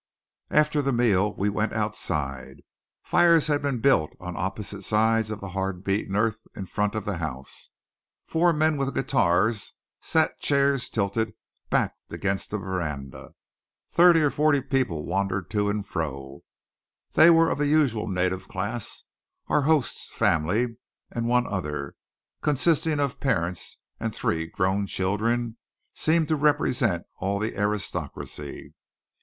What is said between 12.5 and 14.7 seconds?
veranda. Thirty or forty